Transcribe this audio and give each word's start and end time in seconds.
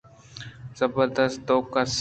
زبردست! 0.75 1.45
دوکس 1.47 1.89